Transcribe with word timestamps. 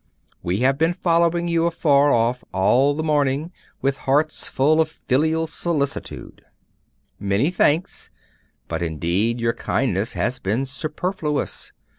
We 0.41 0.61
have 0.61 0.79
been 0.79 0.93
following 0.93 1.47
you 1.47 1.67
afar 1.67 2.11
off 2.11 2.43
all 2.51 2.95
the 2.95 3.03
morning, 3.03 3.51
with 3.83 3.97
hearts 4.09 4.47
full 4.47 4.81
of 4.81 4.89
filial 4.89 5.45
solicitude.' 5.45 6.43
'Many 7.19 7.51
thanks; 7.51 8.09
but 8.67 8.81
indeed 8.81 9.39
your 9.39 9.53
kindness 9.53 10.13
has 10.13 10.39
been 10.39 10.65
superfluous. 10.65 11.71